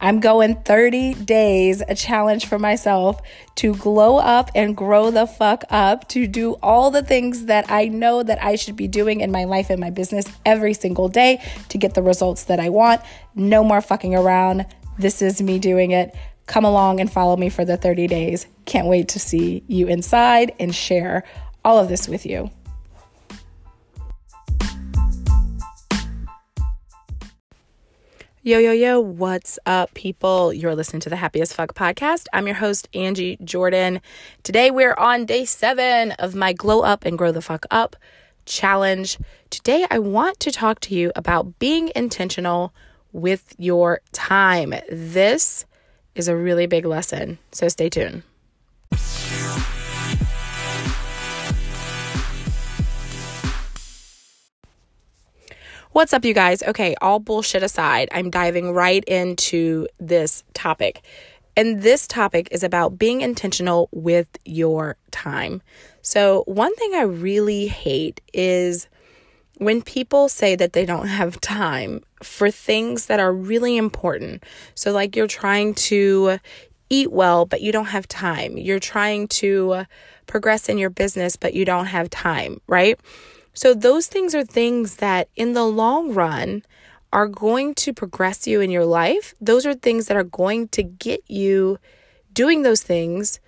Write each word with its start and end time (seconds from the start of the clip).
I'm 0.00 0.20
going 0.20 0.56
30 0.62 1.14
days, 1.14 1.82
a 1.86 1.94
challenge 1.94 2.46
for 2.46 2.58
myself 2.58 3.20
to 3.56 3.74
glow 3.74 4.16
up 4.16 4.50
and 4.54 4.76
grow 4.76 5.10
the 5.10 5.26
fuck 5.26 5.64
up, 5.68 6.08
to 6.08 6.26
do 6.26 6.54
all 6.62 6.90
the 6.90 7.02
things 7.02 7.46
that 7.46 7.70
I 7.70 7.88
know 7.88 8.22
that 8.22 8.42
I 8.42 8.56
should 8.56 8.76
be 8.76 8.88
doing 8.88 9.20
in 9.20 9.30
my 9.30 9.44
life 9.44 9.68
and 9.68 9.78
my 9.78 9.90
business 9.90 10.26
every 10.46 10.72
single 10.72 11.08
day 11.08 11.42
to 11.68 11.78
get 11.78 11.94
the 11.94 12.02
results 12.02 12.44
that 12.44 12.58
I 12.58 12.70
want. 12.70 13.02
No 13.34 13.62
more 13.62 13.80
fucking 13.82 14.14
around. 14.14 14.66
This 14.98 15.20
is 15.20 15.42
me 15.42 15.58
doing 15.58 15.90
it. 15.90 16.14
Come 16.46 16.64
along 16.64 17.00
and 17.00 17.12
follow 17.12 17.36
me 17.36 17.48
for 17.48 17.64
the 17.64 17.76
30 17.76 18.06
days. 18.06 18.46
Can't 18.64 18.86
wait 18.86 19.08
to 19.08 19.18
see 19.18 19.62
you 19.68 19.86
inside 19.86 20.52
and 20.58 20.74
share 20.74 21.24
all 21.64 21.78
of 21.78 21.88
this 21.88 22.08
with 22.08 22.24
you. 22.24 22.50
Yo, 28.42 28.58
yo, 28.58 28.72
yo, 28.72 28.98
what's 28.98 29.58
up, 29.66 29.92
people? 29.92 30.50
You're 30.50 30.74
listening 30.74 31.00
to 31.00 31.10
the 31.10 31.16
Happy 31.16 31.42
as 31.42 31.52
Fuck 31.52 31.74
podcast. 31.74 32.24
I'm 32.32 32.46
your 32.46 32.56
host, 32.56 32.88
Angie 32.94 33.36
Jordan. 33.44 34.00
Today, 34.44 34.70
we're 34.70 34.94
on 34.94 35.26
day 35.26 35.44
seven 35.44 36.12
of 36.12 36.34
my 36.34 36.54
Glow 36.54 36.80
Up 36.80 37.04
and 37.04 37.18
Grow 37.18 37.32
the 37.32 37.42
Fuck 37.42 37.66
Up 37.70 37.96
challenge. 38.46 39.18
Today, 39.50 39.86
I 39.90 39.98
want 39.98 40.40
to 40.40 40.50
talk 40.50 40.80
to 40.80 40.94
you 40.94 41.12
about 41.14 41.58
being 41.58 41.92
intentional 41.94 42.72
with 43.12 43.54
your 43.58 44.00
time. 44.12 44.72
This 44.90 45.66
is 46.14 46.26
a 46.26 46.34
really 46.34 46.64
big 46.64 46.86
lesson, 46.86 47.38
so 47.52 47.68
stay 47.68 47.90
tuned. 47.90 48.22
What's 55.92 56.12
up, 56.12 56.24
you 56.24 56.34
guys? 56.34 56.62
Okay, 56.62 56.94
all 57.02 57.18
bullshit 57.18 57.64
aside, 57.64 58.08
I'm 58.12 58.30
diving 58.30 58.70
right 58.70 59.02
into 59.06 59.88
this 59.98 60.44
topic. 60.54 61.02
And 61.56 61.82
this 61.82 62.06
topic 62.06 62.46
is 62.52 62.62
about 62.62 62.96
being 62.96 63.22
intentional 63.22 63.88
with 63.90 64.28
your 64.44 64.94
time. 65.10 65.62
So, 66.00 66.44
one 66.46 66.72
thing 66.76 66.94
I 66.94 67.02
really 67.02 67.66
hate 67.66 68.20
is 68.32 68.86
when 69.56 69.82
people 69.82 70.28
say 70.28 70.54
that 70.54 70.74
they 70.74 70.86
don't 70.86 71.08
have 71.08 71.40
time 71.40 72.04
for 72.22 72.52
things 72.52 73.06
that 73.06 73.18
are 73.18 73.32
really 73.32 73.76
important. 73.76 74.44
So, 74.76 74.92
like 74.92 75.16
you're 75.16 75.26
trying 75.26 75.74
to 75.74 76.38
eat 76.88 77.10
well, 77.10 77.46
but 77.46 77.62
you 77.62 77.72
don't 77.72 77.86
have 77.86 78.06
time. 78.06 78.56
You're 78.56 78.78
trying 78.78 79.26
to 79.26 79.86
progress 80.28 80.68
in 80.68 80.78
your 80.78 80.90
business, 80.90 81.34
but 81.34 81.52
you 81.52 81.64
don't 81.64 81.86
have 81.86 82.10
time, 82.10 82.60
right? 82.68 82.96
So, 83.52 83.74
those 83.74 84.06
things 84.06 84.34
are 84.34 84.44
things 84.44 84.96
that 84.96 85.28
in 85.36 85.54
the 85.54 85.64
long 85.64 86.14
run 86.14 86.62
are 87.12 87.26
going 87.26 87.74
to 87.74 87.92
progress 87.92 88.46
you 88.46 88.60
in 88.60 88.70
your 88.70 88.84
life. 88.84 89.34
Those 89.40 89.66
are 89.66 89.74
things 89.74 90.06
that 90.06 90.16
are 90.16 90.24
going 90.24 90.68
to 90.68 90.82
get 90.82 91.28
you 91.28 91.78
doing 92.32 92.62
those 92.62 92.82
things, 92.82 93.40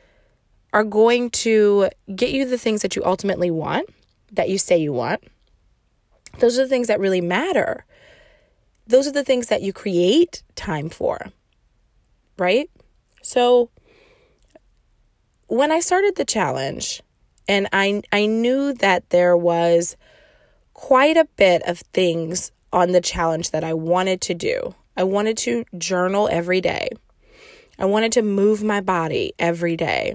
are 0.72 0.84
going 0.84 1.30
to 1.30 1.88
get 2.14 2.30
you 2.30 2.44
the 2.44 2.58
things 2.58 2.82
that 2.82 2.96
you 2.96 3.04
ultimately 3.04 3.50
want, 3.50 3.88
that 4.32 4.48
you 4.48 4.58
say 4.58 4.76
you 4.76 4.92
want. 4.92 5.22
Those 6.38 6.58
are 6.58 6.62
the 6.62 6.68
things 6.68 6.88
that 6.88 6.98
really 6.98 7.20
matter. 7.20 7.84
Those 8.86 9.06
are 9.06 9.12
the 9.12 9.24
things 9.24 9.46
that 9.48 9.62
you 9.62 9.72
create 9.72 10.42
time 10.56 10.88
for, 10.88 11.28
right? 12.38 12.68
So, 13.22 13.70
when 15.46 15.70
I 15.70 15.80
started 15.80 16.16
the 16.16 16.24
challenge, 16.24 17.02
and 17.48 17.68
I 17.72 18.02
I 18.12 18.26
knew 18.26 18.72
that 18.74 19.10
there 19.10 19.36
was 19.36 19.96
quite 20.74 21.16
a 21.16 21.28
bit 21.36 21.62
of 21.62 21.78
things 21.78 22.52
on 22.72 22.92
the 22.92 23.00
challenge 23.00 23.50
that 23.50 23.64
I 23.64 23.74
wanted 23.74 24.20
to 24.22 24.34
do. 24.34 24.74
I 24.96 25.04
wanted 25.04 25.36
to 25.38 25.64
journal 25.76 26.28
every 26.30 26.60
day. 26.60 26.90
I 27.78 27.86
wanted 27.86 28.12
to 28.12 28.22
move 28.22 28.62
my 28.62 28.80
body 28.80 29.32
every 29.38 29.76
day. 29.76 30.14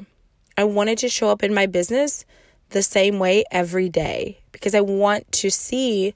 I 0.58 0.64
wanted 0.64 0.98
to 1.00 1.10
show 1.10 1.30
up 1.30 1.44
in 1.44 1.54
my 1.54 1.66
business 1.66 2.26
the 2.70 2.84
same 2.84 3.20
way 3.20 3.44
every 3.52 3.90
day 3.90 4.40
because 4.52 4.76
I 4.76 4.82
want 4.82 5.32
to 5.34 5.50
see 5.50 6.14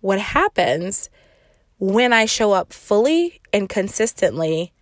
what 0.00 0.18
happens 0.18 1.08
when 1.78 2.12
I 2.12 2.26
show 2.26 2.52
up 2.52 2.72
fully 2.72 3.40
and 3.52 3.68
consistently 3.68 4.72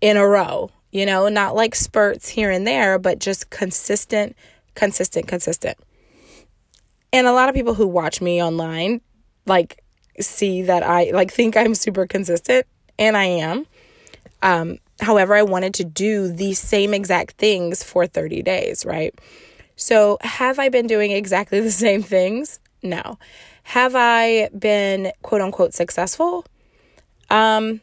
in 0.00 0.16
a 0.16 0.26
row. 0.26 0.70
You 0.90 1.04
know, 1.06 1.28
not 1.28 1.54
like 1.54 1.74
spurts 1.74 2.30
here 2.30 2.50
and 2.50 2.66
there, 2.66 2.98
but 2.98 3.18
just 3.18 3.50
consistent 3.50 4.34
consistent, 4.78 5.26
consistent. 5.26 5.76
And 7.12 7.26
a 7.26 7.32
lot 7.32 7.48
of 7.48 7.54
people 7.54 7.74
who 7.74 7.86
watch 7.86 8.20
me 8.20 8.40
online 8.40 9.00
like 9.44 9.82
see 10.20 10.62
that 10.62 10.84
I 10.84 11.10
like 11.10 11.32
think 11.32 11.56
I'm 11.56 11.74
super 11.74 12.06
consistent 12.06 12.64
and 12.96 13.16
I 13.16 13.24
am. 13.24 13.66
Um 14.40 14.78
however, 15.00 15.34
I 15.34 15.42
wanted 15.42 15.74
to 15.74 15.84
do 15.84 16.28
these 16.32 16.60
same 16.60 16.94
exact 16.94 17.32
things 17.32 17.82
for 17.82 18.06
30 18.06 18.42
days, 18.42 18.86
right? 18.86 19.12
So, 19.74 20.18
have 20.22 20.58
I 20.58 20.68
been 20.68 20.86
doing 20.86 21.10
exactly 21.12 21.60
the 21.68 21.70
same 21.72 22.02
things? 22.02 22.60
No. 22.82 23.18
Have 23.64 23.94
I 23.96 24.48
been 24.56 25.12
quote 25.22 25.40
unquote 25.40 25.74
successful? 25.74 26.46
Um 27.30 27.80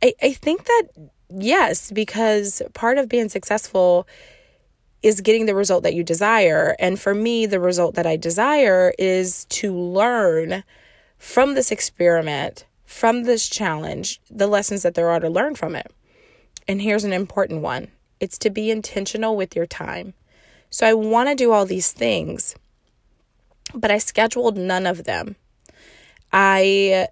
I 0.00 0.14
I 0.22 0.32
think 0.32 0.64
that 0.66 0.84
yes, 1.28 1.90
because 1.90 2.62
part 2.72 2.98
of 2.98 3.08
being 3.08 3.28
successful 3.28 4.06
is 5.04 5.20
getting 5.20 5.44
the 5.44 5.54
result 5.54 5.82
that 5.82 5.92
you 5.92 6.02
desire. 6.02 6.74
And 6.78 6.98
for 6.98 7.14
me, 7.14 7.44
the 7.44 7.60
result 7.60 7.94
that 7.94 8.06
I 8.06 8.16
desire 8.16 8.94
is 8.98 9.44
to 9.50 9.76
learn 9.76 10.64
from 11.18 11.54
this 11.54 11.70
experiment, 11.70 12.64
from 12.86 13.24
this 13.24 13.46
challenge, 13.46 14.22
the 14.30 14.46
lessons 14.46 14.82
that 14.82 14.94
there 14.94 15.10
are 15.10 15.20
to 15.20 15.28
learn 15.28 15.56
from 15.56 15.76
it. 15.76 15.92
And 16.66 16.80
here's 16.80 17.04
an 17.04 17.12
important 17.12 17.60
one 17.60 17.88
it's 18.18 18.38
to 18.38 18.48
be 18.48 18.70
intentional 18.70 19.36
with 19.36 19.54
your 19.54 19.66
time. 19.66 20.14
So 20.70 20.86
I 20.86 20.94
want 20.94 21.28
to 21.28 21.34
do 21.34 21.52
all 21.52 21.66
these 21.66 21.92
things, 21.92 22.56
but 23.74 23.90
I 23.90 23.98
scheduled 23.98 24.56
none 24.56 24.86
of 24.86 25.04
them. 25.04 25.36
I 26.32 27.08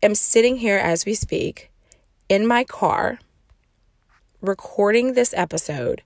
am 0.00 0.14
sitting 0.14 0.58
here 0.58 0.78
as 0.78 1.04
we 1.04 1.14
speak 1.14 1.72
in 2.28 2.46
my 2.46 2.62
car 2.62 3.18
recording 4.40 5.14
this 5.14 5.34
episode 5.36 6.02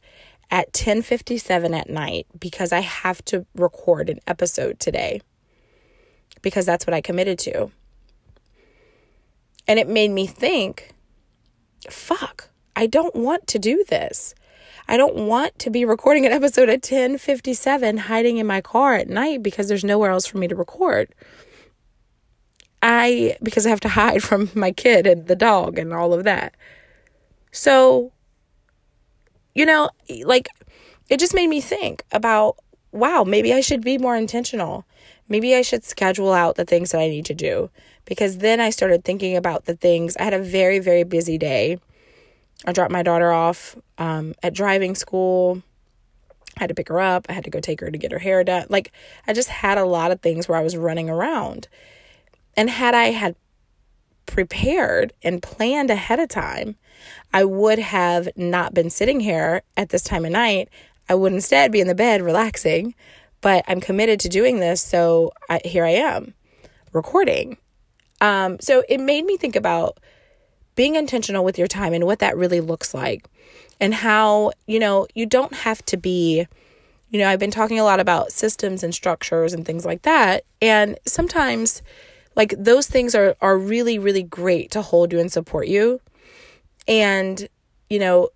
at 0.50 0.72
10:57 0.72 1.74
at 1.74 1.90
night 1.90 2.26
because 2.38 2.72
I 2.72 2.80
have 2.80 3.24
to 3.26 3.46
record 3.54 4.08
an 4.08 4.20
episode 4.26 4.80
today 4.80 5.20
because 6.42 6.66
that's 6.66 6.86
what 6.86 6.94
I 6.94 7.00
committed 7.00 7.38
to. 7.40 7.70
And 9.66 9.78
it 9.78 9.88
made 9.88 10.10
me 10.10 10.26
think, 10.26 10.94
fuck, 11.90 12.48
I 12.74 12.86
don't 12.86 13.14
want 13.14 13.46
to 13.48 13.58
do 13.58 13.84
this. 13.88 14.34
I 14.90 14.96
don't 14.96 15.26
want 15.26 15.58
to 15.58 15.70
be 15.70 15.84
recording 15.84 16.24
an 16.24 16.32
episode 16.32 16.70
at 16.70 16.80
10:57 16.80 17.98
hiding 17.98 18.38
in 18.38 18.46
my 18.46 18.62
car 18.62 18.94
at 18.94 19.08
night 19.08 19.42
because 19.42 19.68
there's 19.68 19.84
nowhere 19.84 20.10
else 20.10 20.26
for 20.26 20.38
me 20.38 20.48
to 20.48 20.56
record. 20.56 21.14
I 22.80 23.36
because 23.42 23.66
I 23.66 23.70
have 23.70 23.80
to 23.80 23.88
hide 23.88 24.22
from 24.28 24.50
my 24.54 24.72
kid 24.72 25.06
and 25.06 25.26
the 25.26 25.36
dog 25.36 25.78
and 25.78 25.92
all 25.92 26.14
of 26.14 26.24
that. 26.24 26.54
So 27.52 28.12
you 29.58 29.66
know, 29.66 29.90
like 30.22 30.48
it 31.08 31.18
just 31.18 31.34
made 31.34 31.48
me 31.48 31.60
think 31.60 32.04
about 32.12 32.56
wow, 32.92 33.24
maybe 33.24 33.52
I 33.52 33.60
should 33.60 33.82
be 33.82 33.98
more 33.98 34.16
intentional. 34.16 34.86
Maybe 35.28 35.54
I 35.54 35.62
should 35.62 35.84
schedule 35.84 36.32
out 36.32 36.54
the 36.54 36.64
things 36.64 36.92
that 36.92 37.00
I 37.00 37.08
need 37.08 37.26
to 37.26 37.34
do. 37.34 37.70
Because 38.06 38.38
then 38.38 38.60
I 38.60 38.70
started 38.70 39.04
thinking 39.04 39.36
about 39.36 39.66
the 39.66 39.76
things. 39.76 40.16
I 40.16 40.22
had 40.22 40.32
a 40.32 40.38
very, 40.38 40.78
very 40.78 41.04
busy 41.04 41.36
day. 41.36 41.78
I 42.64 42.72
dropped 42.72 42.92
my 42.92 43.02
daughter 43.02 43.30
off 43.30 43.76
um, 43.98 44.34
at 44.42 44.54
driving 44.54 44.94
school. 44.94 45.62
I 46.56 46.60
had 46.60 46.68
to 46.68 46.74
pick 46.74 46.88
her 46.88 46.98
up. 46.98 47.26
I 47.28 47.34
had 47.34 47.44
to 47.44 47.50
go 47.50 47.60
take 47.60 47.80
her 47.80 47.90
to 47.90 47.98
get 47.98 48.10
her 48.10 48.18
hair 48.18 48.42
done. 48.42 48.66
Like, 48.70 48.92
I 49.26 49.34
just 49.34 49.50
had 49.50 49.76
a 49.76 49.84
lot 49.84 50.10
of 50.10 50.22
things 50.22 50.48
where 50.48 50.58
I 50.58 50.62
was 50.62 50.76
running 50.76 51.10
around. 51.10 51.68
And 52.56 52.70
had 52.70 52.94
I 52.94 53.06
had 53.06 53.36
prepared 54.38 55.12
and 55.24 55.42
planned 55.42 55.90
ahead 55.90 56.20
of 56.20 56.28
time, 56.28 56.76
I 57.32 57.42
would 57.42 57.80
have 57.80 58.28
not 58.36 58.72
been 58.72 58.88
sitting 58.88 59.18
here 59.18 59.62
at 59.76 59.88
this 59.88 60.04
time 60.04 60.24
of 60.24 60.30
night. 60.30 60.68
I 61.08 61.16
would 61.16 61.32
instead 61.32 61.72
be 61.72 61.80
in 61.80 61.88
the 61.88 61.94
bed 61.96 62.22
relaxing, 62.22 62.94
but 63.40 63.64
I'm 63.66 63.80
committed 63.80 64.20
to 64.20 64.28
doing 64.28 64.60
this. 64.60 64.80
So 64.80 65.32
I, 65.50 65.60
here 65.64 65.84
I 65.84 65.90
am 65.90 66.34
recording. 66.92 67.56
Um, 68.20 68.58
so 68.60 68.84
it 68.88 69.00
made 69.00 69.24
me 69.24 69.36
think 69.36 69.56
about 69.56 69.98
being 70.76 70.94
intentional 70.94 71.42
with 71.42 71.58
your 71.58 71.66
time 71.66 71.92
and 71.92 72.04
what 72.04 72.20
that 72.20 72.36
really 72.36 72.60
looks 72.60 72.94
like 72.94 73.26
and 73.80 73.92
how, 73.92 74.52
you 74.68 74.78
know, 74.78 75.08
you 75.16 75.26
don't 75.26 75.52
have 75.52 75.84
to 75.86 75.96
be, 75.96 76.46
you 77.10 77.18
know, 77.18 77.28
I've 77.28 77.40
been 77.40 77.50
talking 77.50 77.80
a 77.80 77.84
lot 77.84 77.98
about 77.98 78.30
systems 78.30 78.84
and 78.84 78.94
structures 78.94 79.52
and 79.52 79.66
things 79.66 79.84
like 79.84 80.02
that. 80.02 80.44
And 80.62 80.96
sometimes, 81.06 81.82
like, 82.38 82.54
those 82.56 82.86
things 82.86 83.14
are, 83.14 83.36
are 83.42 83.58
really, 83.58 83.98
really 83.98 84.22
great 84.22 84.70
to 84.70 84.80
hold 84.82 85.12
you 85.12 85.20
and 85.20 85.30
support 85.30 85.68
you. 85.68 86.00
And, 86.86 87.48
you 87.90 87.98
know, 87.98 88.30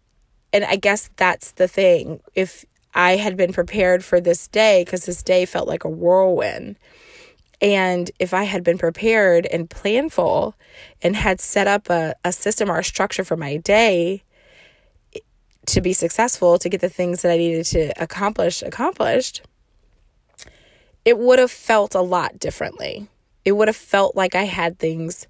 and 0.53 0.65
I 0.65 0.77
guess 0.77 1.11
that's 1.17 1.53
the 1.53 1.69
thing. 1.69 2.21
If 2.35 2.67
I 2.95 3.17
had 3.17 3.37
been 3.39 3.55
prepared 3.55 4.05
for 4.05 4.21
this 4.21 4.49
day, 4.49 4.85
because 4.85 5.07
this 5.07 5.23
day 5.23 5.47
felt 5.47 5.69
like 5.69 5.85
a 5.85 5.89
whirlwind, 5.89 6.77
And 7.63 8.11
if 8.19 8.35
I 8.35 8.43
had 8.43 8.65
been 8.65 8.77
prepared 8.77 9.47
and 9.47 9.71
planful 9.71 10.55
and 11.01 11.15
had 11.15 11.41
set 11.41 11.69
up 11.69 11.89
a, 11.89 12.15
a 12.25 12.33
system 12.33 12.69
or 12.69 12.81
a 12.81 12.85
structure 12.85 13.23
for 13.23 13.37
my 13.37 13.57
day 13.57 14.25
to 15.67 15.81
be 15.81 15.93
successful, 15.93 16.59
to 16.59 16.69
get 16.69 16.81
the 16.81 16.89
things 16.89 17.23
that 17.23 17.31
I 17.31 17.37
needed 17.37 17.67
to 17.67 17.93
accomplish 18.03 18.63
accomplished, 18.63 19.43
it 21.05 21.19
would 21.19 21.39
have 21.39 21.53
felt 21.53 21.95
a 21.95 22.01
lot 22.01 22.41
differently. 22.41 23.09
It 23.45 23.53
would 23.53 23.69
have 23.69 23.77
felt 23.77 24.17
like 24.17 24.35
I 24.35 24.45
had 24.45 24.79
things 24.79 25.27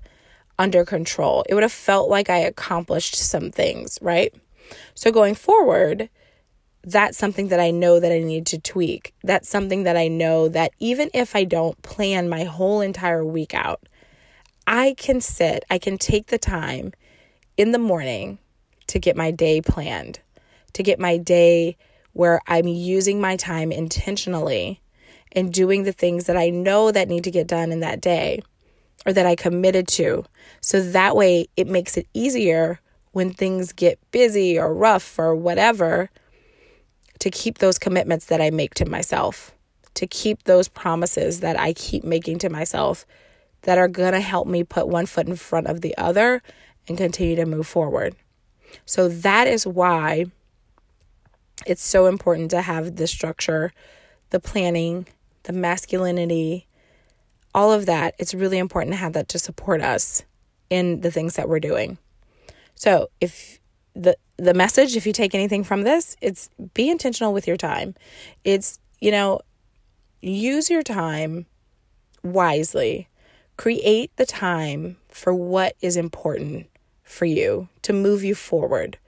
under 0.58 0.84
control. 0.84 1.44
It 1.48 1.54
would 1.54 1.62
have 1.62 1.72
felt 1.72 2.08
like 2.08 2.30
I 2.30 2.38
accomplished 2.38 3.16
some 3.16 3.50
things, 3.50 3.98
right? 4.02 4.34
So 4.94 5.10
going 5.10 5.34
forward, 5.34 6.08
that's 6.84 7.16
something 7.16 7.48
that 7.48 7.60
I 7.60 7.70
know 7.70 8.00
that 8.00 8.12
I 8.12 8.20
need 8.20 8.46
to 8.46 8.58
tweak. 8.58 9.14
That's 9.22 9.48
something 9.48 9.84
that 9.84 9.96
I 9.96 10.08
know 10.08 10.48
that 10.48 10.72
even 10.78 11.10
if 11.14 11.36
I 11.36 11.44
don't 11.44 11.80
plan 11.82 12.28
my 12.28 12.44
whole 12.44 12.80
entire 12.80 13.24
week 13.24 13.54
out, 13.54 13.80
I 14.66 14.94
can 14.96 15.20
sit, 15.20 15.64
I 15.70 15.78
can 15.78 15.98
take 15.98 16.28
the 16.28 16.38
time 16.38 16.92
in 17.56 17.72
the 17.72 17.78
morning 17.78 18.38
to 18.88 18.98
get 18.98 19.16
my 19.16 19.30
day 19.30 19.60
planned, 19.60 20.20
to 20.74 20.82
get 20.82 20.98
my 20.98 21.16
day 21.16 21.76
where 22.12 22.40
I'm 22.46 22.66
using 22.66 23.20
my 23.20 23.36
time 23.36 23.72
intentionally 23.72 24.80
and 25.34 25.52
doing 25.52 25.82
the 25.82 25.92
things 25.92 26.26
that 26.26 26.36
I 26.36 26.50
know 26.50 26.92
that 26.92 27.08
need 27.08 27.24
to 27.24 27.30
get 27.30 27.46
done 27.46 27.72
in 27.72 27.80
that 27.80 28.00
day 28.00 28.42
or 29.06 29.12
that 29.12 29.26
I 29.26 29.34
committed 29.34 29.88
to. 29.88 30.24
So 30.60 30.80
that 30.80 31.16
way 31.16 31.48
it 31.56 31.66
makes 31.66 31.96
it 31.96 32.06
easier 32.14 32.80
when 33.12 33.32
things 33.32 33.72
get 33.72 33.98
busy 34.10 34.58
or 34.58 34.74
rough 34.74 35.18
or 35.18 35.34
whatever 35.34 36.10
to 37.18 37.30
keep 37.30 37.58
those 37.58 37.78
commitments 37.78 38.26
that 38.26 38.40
I 38.40 38.50
make 38.50 38.74
to 38.74 38.84
myself, 38.84 39.54
to 39.94 40.06
keep 40.06 40.44
those 40.44 40.68
promises 40.68 41.40
that 41.40 41.58
I 41.58 41.72
keep 41.72 42.04
making 42.04 42.38
to 42.40 42.48
myself 42.48 43.06
that 43.62 43.78
are 43.78 43.88
going 43.88 44.12
to 44.12 44.20
help 44.20 44.48
me 44.48 44.64
put 44.64 44.88
one 44.88 45.06
foot 45.06 45.28
in 45.28 45.36
front 45.36 45.68
of 45.68 45.82
the 45.82 45.96
other 45.96 46.42
and 46.88 46.98
continue 46.98 47.36
to 47.36 47.46
move 47.46 47.66
forward. 47.66 48.16
So 48.86 49.08
that 49.08 49.46
is 49.46 49.66
why 49.66 50.26
it's 51.66 51.84
so 51.84 52.06
important 52.06 52.50
to 52.50 52.62
have 52.62 52.96
the 52.96 53.06
structure, 53.06 53.72
the 54.30 54.40
planning, 54.40 55.06
the 55.44 55.52
masculinity, 55.52 56.66
all 57.54 57.72
of 57.72 57.86
that. 57.86 58.14
It's 58.18 58.34
really 58.34 58.58
important 58.58 58.92
to 58.92 58.98
have 58.98 59.12
that 59.12 59.28
to 59.30 59.38
support 59.38 59.80
us 59.80 60.22
in 60.70 61.00
the 61.00 61.10
things 61.10 61.36
that 61.36 61.48
we're 61.48 61.60
doing. 61.60 61.98
So, 62.74 63.08
if 63.20 63.60
the 63.94 64.16
the 64.36 64.54
message 64.54 64.96
if 64.96 65.06
you 65.06 65.12
take 65.12 65.34
anything 65.34 65.62
from 65.62 65.82
this, 65.82 66.16
it's 66.20 66.50
be 66.74 66.90
intentional 66.90 67.32
with 67.32 67.46
your 67.46 67.56
time. 67.56 67.94
It's, 68.44 68.80
you 69.00 69.10
know, 69.10 69.40
use 70.20 70.70
your 70.70 70.82
time 70.82 71.46
wisely. 72.22 73.08
Create 73.56 74.10
the 74.16 74.26
time 74.26 74.96
for 75.08 75.34
what 75.34 75.76
is 75.80 75.96
important 75.96 76.66
for 77.04 77.26
you 77.26 77.68
to 77.82 77.92
move 77.92 78.24
you 78.24 78.34
forward. 78.34 78.98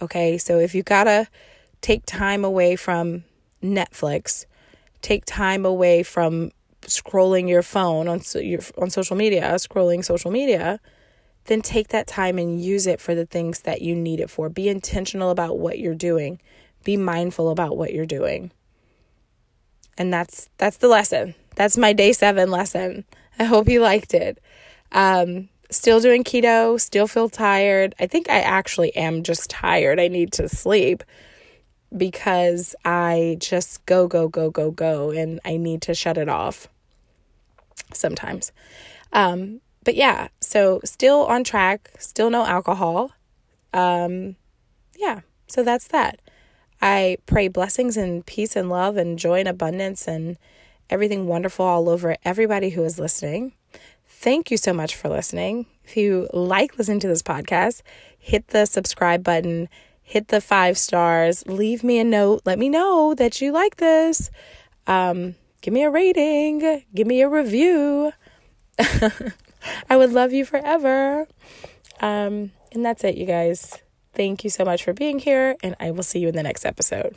Okay? 0.00 0.38
So 0.38 0.58
if 0.58 0.74
you 0.74 0.82
got 0.82 1.04
to 1.04 1.28
take 1.80 2.04
time 2.06 2.44
away 2.44 2.74
from 2.74 3.24
Netflix, 3.62 4.46
take 5.06 5.24
time 5.24 5.64
away 5.64 6.02
from 6.02 6.50
scrolling 6.82 7.48
your 7.48 7.62
phone 7.62 8.08
on 8.08 8.20
your 8.34 8.60
on 8.76 8.90
social 8.90 9.14
media, 9.14 9.42
scrolling 9.54 10.04
social 10.04 10.32
media, 10.32 10.80
then 11.44 11.62
take 11.62 11.88
that 11.88 12.08
time 12.08 12.38
and 12.38 12.60
use 12.60 12.88
it 12.88 13.00
for 13.00 13.14
the 13.14 13.24
things 13.24 13.60
that 13.60 13.82
you 13.82 13.94
need 13.94 14.18
it 14.18 14.28
for. 14.28 14.48
Be 14.48 14.68
intentional 14.68 15.30
about 15.30 15.58
what 15.58 15.78
you're 15.78 15.94
doing. 15.94 16.40
Be 16.82 16.96
mindful 16.96 17.50
about 17.50 17.76
what 17.76 17.92
you're 17.92 18.04
doing. 18.04 18.50
And 19.96 20.12
that's 20.12 20.50
that's 20.58 20.78
the 20.78 20.88
lesson. 20.88 21.36
That's 21.54 21.76
my 21.76 21.92
day 21.92 22.12
7 22.12 22.50
lesson. 22.50 23.04
I 23.38 23.44
hope 23.44 23.68
you 23.68 23.80
liked 23.82 24.12
it. 24.12 24.42
Um 24.90 25.48
still 25.70 26.00
doing 26.00 26.24
keto, 26.24 26.80
still 26.80 27.06
feel 27.06 27.28
tired. 27.28 27.94
I 28.00 28.08
think 28.08 28.28
I 28.28 28.40
actually 28.40 28.94
am 28.96 29.22
just 29.22 29.50
tired. 29.50 30.00
I 30.00 30.08
need 30.08 30.32
to 30.32 30.48
sleep 30.48 31.04
because 31.94 32.74
I 32.84 33.36
just 33.40 33.84
go, 33.86 34.06
go, 34.08 34.28
go, 34.28 34.50
go, 34.50 34.70
go, 34.70 35.10
and 35.10 35.40
I 35.44 35.56
need 35.56 35.82
to 35.82 35.94
shut 35.94 36.18
it 36.18 36.28
off 36.28 36.68
sometimes. 37.92 38.52
Um, 39.12 39.60
but 39.84 39.94
yeah, 39.94 40.28
so 40.40 40.80
still 40.84 41.26
on 41.26 41.44
track, 41.44 41.90
still 41.98 42.30
no 42.30 42.44
alcohol. 42.44 43.12
Um, 43.72 44.36
yeah, 44.96 45.20
so 45.46 45.62
that's 45.62 45.88
that. 45.88 46.20
I 46.80 47.18
pray 47.26 47.48
blessings 47.48 47.96
and 47.96 48.24
peace 48.26 48.56
and 48.56 48.68
love 48.68 48.96
and 48.96 49.18
joy 49.18 49.40
and 49.40 49.48
abundance 49.48 50.06
and 50.06 50.36
everything 50.90 51.26
wonderful 51.26 51.64
all 51.64 51.88
over 51.88 52.16
everybody 52.24 52.70
who 52.70 52.84
is 52.84 52.98
listening. 52.98 53.52
Thank 54.06 54.50
you 54.50 54.56
so 54.56 54.72
much 54.72 54.94
for 54.94 55.08
listening. 55.08 55.66
If 55.84 55.96
you 55.96 56.28
like 56.32 56.78
listening 56.78 57.00
to 57.00 57.08
this 57.08 57.22
podcast, 57.22 57.82
hit 58.18 58.48
the 58.48 58.66
subscribe 58.66 59.22
button 59.22 59.68
hit 60.06 60.28
the 60.28 60.40
five 60.40 60.78
stars, 60.78 61.44
leave 61.46 61.82
me 61.82 61.98
a 61.98 62.04
note, 62.04 62.42
let 62.44 62.60
me 62.60 62.68
know 62.68 63.12
that 63.14 63.40
you 63.40 63.50
like 63.50 63.76
this. 63.76 64.30
Um, 64.86 65.34
give 65.60 65.74
me 65.74 65.82
a 65.82 65.90
rating, 65.90 66.84
give 66.94 67.08
me 67.08 67.20
a 67.22 67.28
review. 67.28 68.12
I 68.78 69.96
would 69.96 70.12
love 70.12 70.32
you 70.32 70.44
forever. 70.44 71.26
Um, 72.00 72.52
and 72.70 72.84
that's 72.84 73.02
it, 73.02 73.16
you 73.16 73.26
guys. 73.26 73.82
Thank 74.14 74.44
you 74.44 74.50
so 74.50 74.64
much 74.64 74.84
for 74.84 74.92
being 74.92 75.18
here, 75.18 75.56
and 75.62 75.74
I 75.80 75.90
will 75.90 76.04
see 76.04 76.20
you 76.20 76.28
in 76.28 76.36
the 76.36 76.42
next 76.42 76.64
episode. 76.64 77.16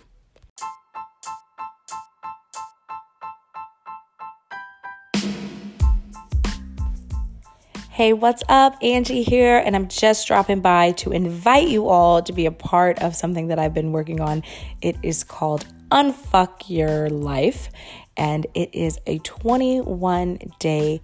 Hey, 7.99 8.13
what's 8.13 8.43
up? 8.47 8.77
Angie 8.81 9.23
here, 9.23 9.57
and 9.57 9.75
I'm 9.75 9.89
just 9.89 10.25
dropping 10.25 10.61
by 10.61 10.93
to 10.93 11.11
invite 11.11 11.67
you 11.67 11.89
all 11.89 12.21
to 12.21 12.31
be 12.31 12.45
a 12.45 12.51
part 12.51 12.97
of 12.99 13.13
something 13.13 13.47
that 13.47 13.59
I've 13.59 13.73
been 13.73 13.91
working 13.91 14.21
on. 14.21 14.41
It 14.81 14.95
is 15.03 15.25
called 15.25 15.65
Unfuck 15.91 16.69
Your 16.69 17.09
Life, 17.09 17.69
and 18.15 18.47
it 18.53 18.73
is 18.73 18.99
a 19.05 19.17
21 19.17 20.39
day 20.59 21.01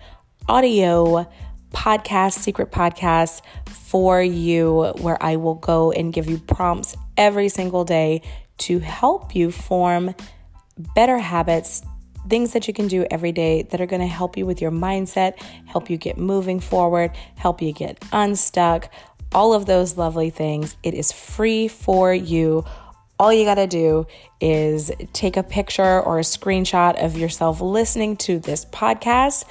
audio 0.48 1.30
podcast, 1.74 2.40
secret 2.40 2.72
podcast 2.72 3.42
for 3.68 4.22
you, 4.22 4.94
where 5.02 5.22
I 5.22 5.36
will 5.36 5.56
go 5.56 5.92
and 5.92 6.14
give 6.14 6.30
you 6.30 6.38
prompts 6.38 6.96
every 7.18 7.50
single 7.50 7.84
day 7.84 8.22
to 8.60 8.80
help 8.80 9.36
you 9.36 9.52
form 9.52 10.16
better 10.78 11.18
habits 11.18 11.82
things 12.30 12.54
that 12.54 12.68
you 12.68 12.74
can 12.74 12.88
do 12.88 13.06
every 13.12 13.32
day 13.32 13.64
that 13.64 13.82
are 13.82 13.86
going 13.86 14.02
to 14.02 14.08
help 14.08 14.38
you 14.38 14.46
with 14.46 14.62
your 14.62 14.72
mindset, 14.72 15.42
help 15.66 15.90
you 15.90 15.98
get 15.98 16.18
moving 16.18 16.60
forward, 16.60 17.12
help 17.36 17.62
you 17.62 17.72
get 17.72 18.04
unstuck, 18.12 18.92
all 19.34 19.54
of 19.54 19.66
those 19.66 19.98
lovely 19.98 20.30
things. 20.30 20.76
It 20.84 20.94
is 20.94 21.12
free 21.12 21.68
for 21.68 22.14
you. 22.14 22.66
All 23.20 23.32
you 23.32 23.46
got 23.46 23.56
to 23.56 23.68
do 23.68 24.08
is 24.42 24.92
take 25.14 25.38
a 25.38 25.44
picture 25.44 26.02
or 26.02 26.20
a 26.20 26.24
screenshot 26.24 27.04
of 27.04 27.18
yourself 27.18 27.62
listening 27.62 28.18
to 28.18 28.40
this 28.40 28.66
podcast. 28.66 29.46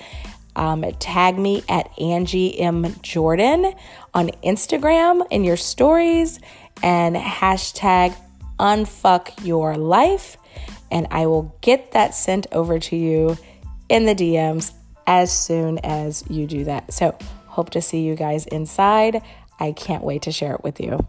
Um, 0.57 0.85
tag 1.01 1.39
me 1.39 1.63
at 1.69 1.91
Angie 1.99 2.59
M. 2.61 2.95
Jordan 3.03 3.75
on 4.13 4.29
Instagram 4.45 5.27
in 5.31 5.45
your 5.45 5.57
stories 5.57 6.39
and 6.83 7.17
hashtag 7.17 8.17
unfuck 8.59 9.45
your 9.45 9.77
life 9.77 10.37
and 10.95 11.09
I 11.11 11.27
will 11.27 11.55
get 11.61 11.93
that 11.93 12.15
sent 12.15 12.47
over 12.53 12.79
to 12.79 12.97
you 12.97 13.37
in 13.89 14.07
the 14.07 14.15
DMs 14.15 14.73
as 15.07 15.37
soon 15.37 15.79
as 15.81 16.25
you 16.31 16.47
do 16.47 16.65
that. 16.65 16.95
So, 16.95 17.19
hope 17.49 17.71
to 17.71 17.83
see 17.83 18.03
you 18.03 18.15
guys 18.15 18.47
inside. 18.47 19.21
I 19.61 19.73
can't 19.73 20.03
wait 20.03 20.23
to 20.23 20.33
share 20.33 20.55
it 20.55 20.65
with 20.65 20.81
you. 20.81 21.07